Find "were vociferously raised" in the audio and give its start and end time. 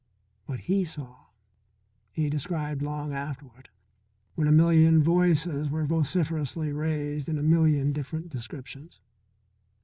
5.69-7.29